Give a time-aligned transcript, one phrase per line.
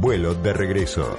[0.00, 1.16] Vuelo de regreso.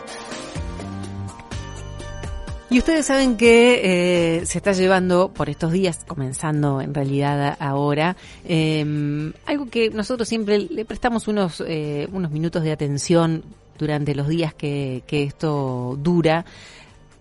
[2.71, 8.15] Y ustedes saben que eh, se está llevando por estos días, comenzando en realidad ahora,
[8.45, 13.43] eh, algo que nosotros siempre le prestamos unos, eh, unos minutos de atención
[13.79, 16.45] durante los días que, que esto dura,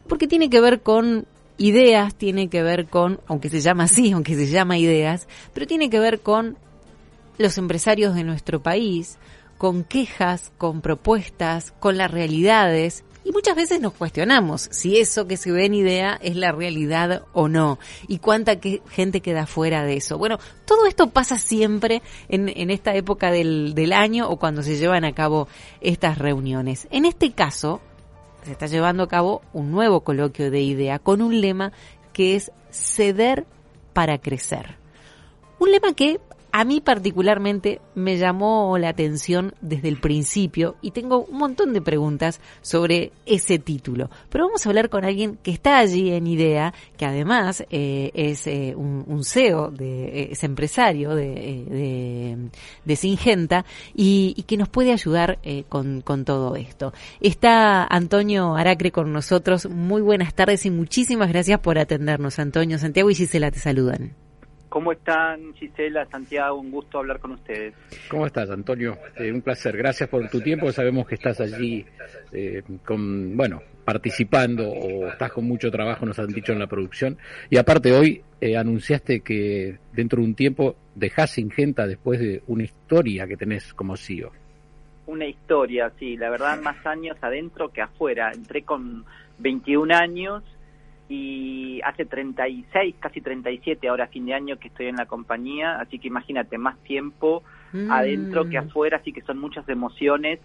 [0.07, 4.35] porque tiene que ver con ideas, tiene que ver con, aunque se llama así, aunque
[4.35, 6.59] se llama ideas, pero tiene que ver con
[7.39, 9.17] los empresarios de nuestro país,
[9.59, 13.05] con quejas, con propuestas, con las realidades.
[13.25, 17.25] Y muchas veces nos cuestionamos si eso que se ve en idea es la realidad
[17.35, 17.79] o no.
[18.07, 20.17] Y cuánta gente queda fuera de eso.
[20.17, 25.13] Bueno, todo esto pasa siempre en, esta época del año o cuando se llevan a
[25.13, 25.49] cabo
[25.81, 26.87] estas reuniones.
[26.91, 27.83] En este caso,
[28.45, 31.73] se está llevando a cabo un nuevo coloquio de idea con un lema
[32.15, 33.45] que es ceder
[33.93, 34.77] para crecer.
[35.59, 36.21] Un lema que
[36.53, 41.83] a mí particularmente me llamó la atención desde el principio y tengo un montón de
[41.83, 44.11] preguntas sobre ese título.
[44.29, 48.47] Pero vamos a hablar con alguien que está allí en IDEA, que además eh, es
[48.47, 51.27] eh, un, CEO, de, eh, es empresario de,
[51.69, 52.37] de,
[52.85, 56.95] de Singenta y, que nos puede ayudar con, con todo esto.
[57.21, 59.69] Está Antonio Aracre con nosotros.
[59.69, 62.79] Muy buenas tardes y muchísimas gracias por atendernos, Antonio.
[62.79, 64.28] Santiago y Gisela te saludan.
[64.69, 66.61] ¿Cómo están Gisela, Santiago?
[66.61, 67.75] Un gusto hablar con ustedes.
[68.11, 68.99] ¿Cómo estás, Antonio?
[69.17, 69.77] Eh, un placer.
[69.77, 70.71] Gracias por tu tiempo.
[70.73, 71.87] Sabemos que estás allí
[72.33, 77.17] eh, con, bueno, participando o estás con mucho trabajo, nos han dicho en la producción.
[77.49, 82.65] Y aparte hoy eh, anunciaste que dentro de un tiempo dejás Ingenta después de una
[82.65, 84.31] historia que tenés como CEO.
[85.07, 86.19] Una historia, sí.
[86.19, 88.31] La verdad, más años adentro que afuera.
[88.35, 89.07] Entré con
[89.39, 90.45] 21 años
[91.09, 95.99] y hace 36, casi 37 ahora fin de año que estoy en la compañía, así
[95.99, 97.43] que imagínate, más tiempo
[97.73, 97.91] mm.
[97.91, 100.39] adentro que afuera, así que son muchas emociones,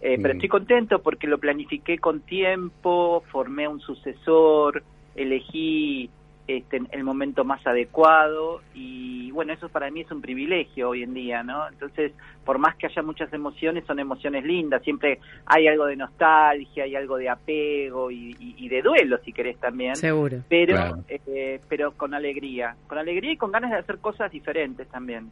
[0.00, 0.22] eh, mm.
[0.22, 4.82] pero estoy contento porque lo planifiqué con tiempo, formé un sucesor,
[5.14, 6.10] elegí
[6.48, 11.14] este, el momento más adecuado y bueno, eso para mí es un privilegio hoy en
[11.14, 11.68] día, ¿no?
[11.68, 12.12] Entonces,
[12.44, 16.96] por más que haya muchas emociones, son emociones lindas, siempre hay algo de nostalgia, hay
[16.96, 19.94] algo de apego y, y, y de duelo, si querés también.
[19.94, 20.38] Seguro.
[20.48, 21.04] Pero, claro.
[21.08, 25.30] eh, pero con alegría, con alegría y con ganas de hacer cosas diferentes también.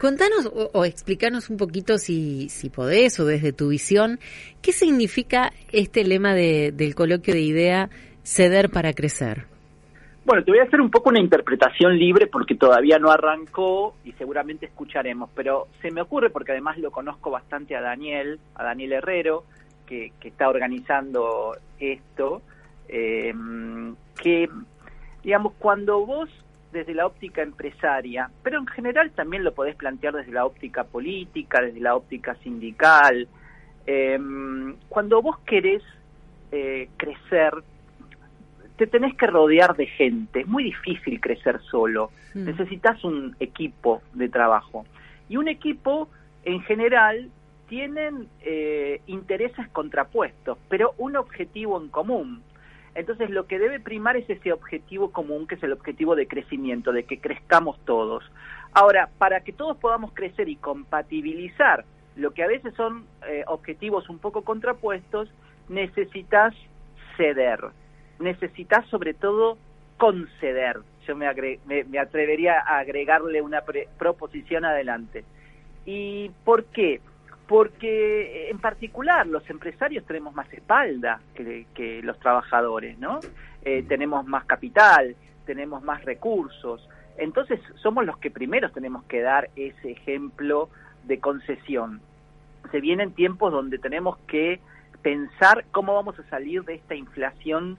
[0.00, 4.18] Contanos o, o explícanos un poquito, si, si podés, o desde tu visión,
[4.60, 7.90] ¿qué significa este lema de, del coloquio de idea
[8.24, 9.51] ceder para crecer?
[10.24, 14.12] Bueno, te voy a hacer un poco una interpretación libre porque todavía no arrancó y
[14.12, 18.92] seguramente escucharemos, pero se me ocurre porque además lo conozco bastante a Daniel, a Daniel
[18.92, 19.44] Herrero,
[19.84, 22.40] que, está organizando esto,
[22.88, 23.34] eh,
[24.22, 24.48] que,
[25.24, 26.30] digamos, cuando vos
[26.72, 31.60] desde la óptica empresaria, pero en general también lo podés plantear desde la óptica política,
[31.60, 33.28] desde la óptica sindical,
[33.86, 34.18] eh,
[34.88, 35.82] cuando vos querés
[36.52, 37.52] eh, crecer,
[38.82, 40.40] te tenés que rodear de gente.
[40.40, 42.10] Es muy difícil crecer solo.
[42.34, 42.46] Mm.
[42.46, 44.84] Necesitas un equipo de trabajo.
[45.28, 46.08] Y un equipo,
[46.42, 47.30] en general,
[47.68, 52.42] tienen eh, intereses contrapuestos, pero un objetivo en común.
[52.96, 56.92] Entonces, lo que debe primar es ese objetivo común, que es el objetivo de crecimiento,
[56.92, 58.24] de que crezcamos todos.
[58.72, 61.84] Ahora, para que todos podamos crecer y compatibilizar
[62.16, 65.32] lo que a veces son eh, objetivos un poco contrapuestos,
[65.68, 66.52] necesitas
[67.16, 67.60] ceder
[68.22, 69.58] necesitas sobre todo
[69.98, 70.80] conceder.
[71.06, 73.62] Yo me, agre me, atrevería a agregarle una
[73.98, 75.24] proposición adelante.
[75.84, 77.00] ¿Y por qué?
[77.46, 83.20] Porque en particular los empresarios tenemos más espalda que, los trabajadores, ¿no?
[83.64, 86.88] Eh, tenemos más capital, tenemos más recursos.
[87.18, 90.68] Entonces somos los que primeros tenemos que dar ese ejemplo
[91.04, 92.00] de concesión.
[92.70, 94.60] Se vienen tiempos donde tenemos que
[95.02, 97.76] pensar cómo vamos a salir de esta inflación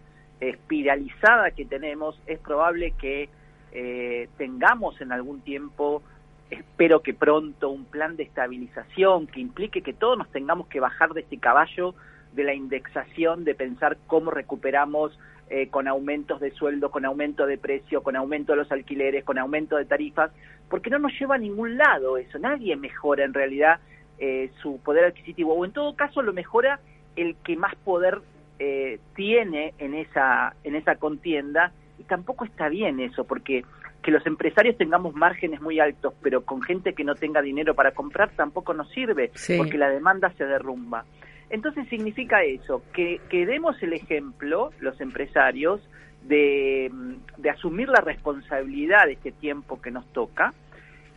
[0.50, 3.30] espiralizada que tenemos, es probable que
[3.72, 6.04] eh, tengamos en algún tiempo,
[6.50, 11.14] espero que pronto, un plan de estabilización que implique que todos nos tengamos que bajar
[11.14, 11.96] de este caballo
[12.34, 15.18] de la indexación, de pensar cómo recuperamos
[15.50, 19.38] eh, con aumentos de sueldo, con aumento de precio, con aumento de los alquileres, con
[19.38, 20.32] aumento de tarifas,
[20.70, 23.80] porque no nos lleva a ningún lado eso, nadie mejora en realidad
[24.20, 26.80] eh, su poder adquisitivo, o en todo caso lo mejora
[27.16, 28.22] el que más poder
[28.60, 33.64] eh, tiene en esa, en esa contienda, y tampoco está bien eso, porque
[34.04, 37.92] que los empresarios tengamos márgenes muy altos, pero con gente que no tenga dinero para
[37.92, 41.06] comprar tampoco nos sirve, porque la demanda se derrumba.
[41.50, 45.82] Entonces significa eso, que, que demos el ejemplo, los empresarios,
[46.24, 46.92] de,
[47.38, 50.54] de, asumir la responsabilidad de este tiempo que nos toca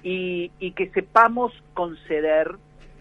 [0.03, 2.57] y, y que sepamos conceder,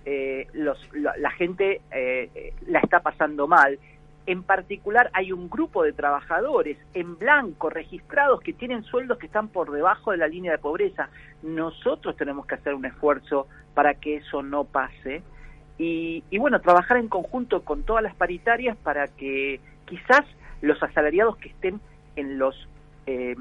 [0.05, 3.79] eh, los, la, la, gente eh, la está pasando mal
[4.25, 9.49] en particular hay un grupo de trabajadores en blanco registrados que tienen sueldos que están
[9.49, 11.09] por debajo de la línea de pobreza.
[11.43, 15.21] Nosotros tenemos que hacer un esfuerzo para que eso no pase
[15.77, 20.23] y, y bueno, trabajar en conjunto con todas las paritarias para que quizás
[20.61, 21.79] los asalariados que estén
[22.15, 22.67] en los
[23.07, 23.35] eh,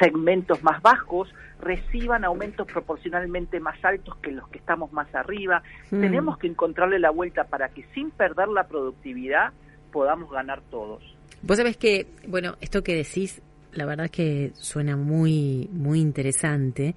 [0.00, 5.62] segmentos más bajos reciban aumentos proporcionalmente más altos que los que estamos más arriba.
[5.90, 6.00] Mm.
[6.00, 9.52] Tenemos que encontrarle la vuelta para que sin perder la productividad
[9.92, 11.02] podamos ganar todos.
[11.42, 13.40] Vos sabés que, bueno, esto que decís,
[13.72, 16.94] la verdad es que suena muy, muy interesante.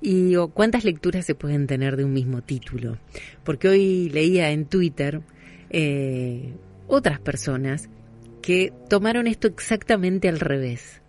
[0.00, 2.98] Y digo, ¿cuántas lecturas se pueden tener de un mismo título?
[3.44, 5.22] Porque hoy leía en Twitter
[5.70, 6.52] eh,
[6.88, 7.88] otras personas
[8.42, 11.00] que tomaron esto exactamente al revés.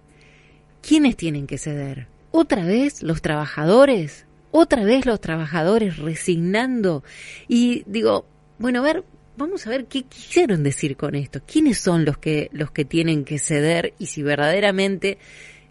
[0.87, 2.07] ¿Quiénes tienen que ceder?
[2.31, 4.27] ¿Otra vez los trabajadores?
[4.51, 7.03] ¿Otra vez los trabajadores resignando?
[7.47, 8.25] Y digo,
[8.59, 9.03] bueno, a ver,
[9.37, 11.41] vamos a ver qué quisieron decir con esto.
[11.45, 13.93] ¿Quiénes son los que, los que tienen que ceder?
[13.99, 15.17] Y si verdaderamente,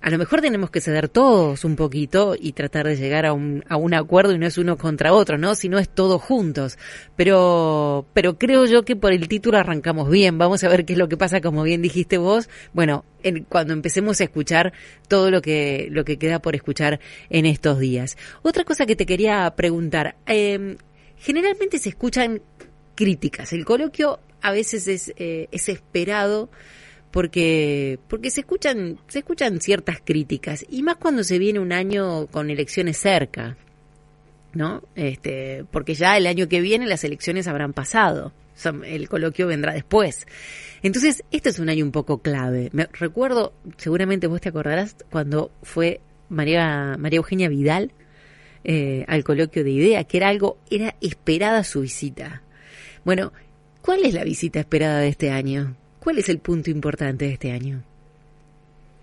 [0.01, 3.65] a lo mejor tenemos que ceder todos un poquito y tratar de llegar a un,
[3.69, 5.55] a un acuerdo y no es uno contra otro, ¿no?
[5.55, 6.77] Si no es todos juntos.
[7.15, 10.39] Pero, pero creo yo que por el título arrancamos bien.
[10.39, 12.49] Vamos a ver qué es lo que pasa, como bien dijiste vos.
[12.73, 14.73] Bueno, en, cuando empecemos a escuchar
[15.07, 16.99] todo lo que, lo que queda por escuchar
[17.31, 18.17] en estos días.
[18.43, 20.77] Otra cosa que te quería preguntar, eh,
[21.23, 22.43] generalmente se escuchan
[22.95, 23.53] críticas.
[23.53, 26.51] El coloquio a veces es, eh, es esperado
[27.13, 32.27] porque porque se escuchan se escuchan ciertas críticas y más cuando se viene un año
[32.29, 33.57] con elecciones cerca
[34.55, 38.33] no este porque ya el año que viene las elecciones habrán pasado
[38.85, 40.27] el coloquio vendrá después.
[40.83, 42.71] Entonces este es un año un poco clave.
[42.73, 47.93] Me recuerdo seguramente vos te acordarás cuando fue María María Eugenia Vidal
[48.65, 52.43] eh, al coloquio de idea que era algo era esperada su visita
[53.05, 53.33] bueno,
[53.81, 55.75] ¿cuál es la visita esperada de este año?
[55.99, 57.83] ¿Cuál es el punto importante de este año?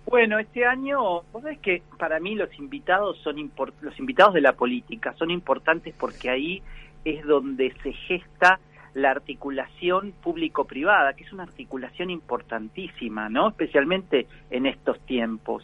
[0.06, 3.51] Bueno, este año, vos sabés que para mí los invitados son
[3.81, 6.63] los invitados de la política son importantes porque ahí
[7.06, 8.60] es donde se gesta
[8.96, 13.50] la articulación público-privada, que es una articulación importantísima, ¿no?
[13.50, 15.63] Especialmente en estos tiempos.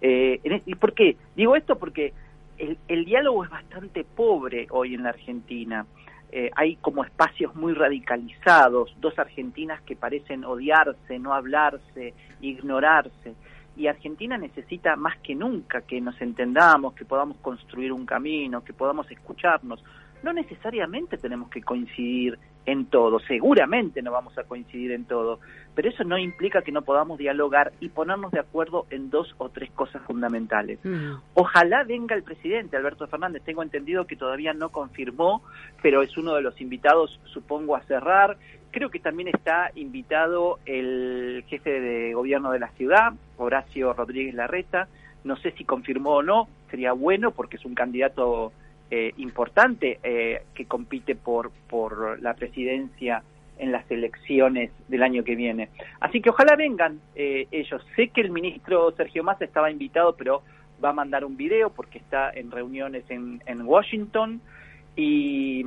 [0.00, 1.16] Eh, ¿Y por qué?
[1.34, 2.12] Digo esto porque
[2.58, 5.84] el, el diálogo es bastante pobre hoy en la Argentina.
[6.32, 13.34] Eh, hay como espacios muy radicalizados, dos Argentinas que parecen odiarse, no hablarse, ignorarse.
[13.76, 18.72] Y Argentina necesita más que nunca que nos entendamos, que podamos construir un camino, que
[18.72, 19.82] podamos escucharnos.
[20.22, 25.40] No necesariamente tenemos que coincidir en todo, seguramente no vamos a coincidir en todo,
[25.74, 29.48] pero eso no implica que no podamos dialogar y ponernos de acuerdo en dos o
[29.48, 30.78] tres cosas fundamentales.
[30.84, 31.14] Mm.
[31.34, 35.42] Ojalá venga el presidente Alberto Fernández, tengo entendido que todavía no confirmó,
[35.82, 38.36] pero es uno de los invitados, supongo, a cerrar.
[38.70, 44.88] Creo que también está invitado el jefe de gobierno de la ciudad, Horacio Rodríguez Larreta.
[45.24, 48.52] No sé si confirmó o no, sería bueno porque es un candidato
[48.90, 53.22] eh, importante eh, que compite por, por la presidencia
[53.58, 55.68] en las elecciones del año que viene.
[56.00, 57.82] Así que ojalá vengan eh, ellos.
[57.94, 60.42] Sé que el ministro Sergio Massa estaba invitado, pero
[60.82, 64.40] va a mandar un video porque está en reuniones en, en Washington.
[64.96, 65.62] Y,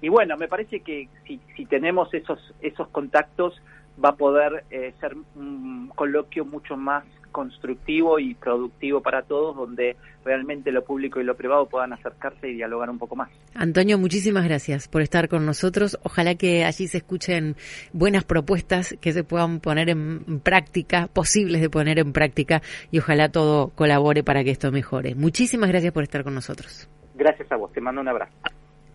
[0.00, 3.60] y, bueno, me parece que si, si tenemos esos, esos contactos
[4.02, 9.96] va a poder eh, ser un coloquio mucho más constructivo y productivo para todos, donde
[10.24, 13.30] realmente lo público y lo privado puedan acercarse y dialogar un poco más.
[13.54, 15.98] Antonio, muchísimas gracias por estar con nosotros.
[16.04, 17.56] Ojalá que allí se escuchen
[17.92, 23.30] buenas propuestas que se puedan poner en práctica, posibles de poner en práctica, y ojalá
[23.30, 25.14] todo colabore para que esto mejore.
[25.14, 26.88] Muchísimas gracias por estar con nosotros.
[27.14, 28.32] Gracias a vos, te mando un abrazo.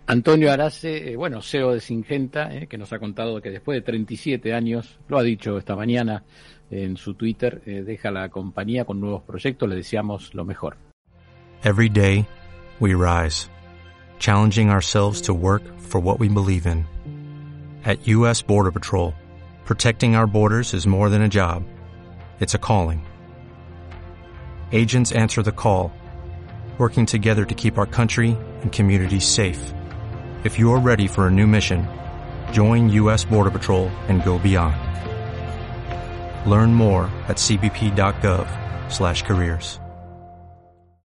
[0.10, 3.82] Antonio Arace, eh, bueno, CEO de Singenta, eh, que nos ha contado que después de
[3.82, 6.24] 37 años, lo ha dicho esta mañana,
[6.72, 9.68] en su Twitter, eh, deja la compañía con nuevos proyectos.
[9.68, 10.78] Le deseamos lo mejor.
[11.64, 12.26] Every day,
[12.80, 13.50] we rise,
[14.18, 16.86] challenging ourselves to work for what we believe in.
[17.84, 18.42] At U.S.
[18.42, 19.14] Border Patrol,
[19.66, 21.64] protecting our borders is more than a job,
[22.40, 23.06] it's a calling.
[24.72, 25.92] Agents answer the call,
[26.78, 29.74] working together to keep our country and communities safe.
[30.48, 31.86] If you're ready for a new mission,
[32.54, 33.26] join U.S.
[33.26, 34.78] Border Patrol and go beyond.
[36.50, 39.80] Learn more at cbp.gov/careers.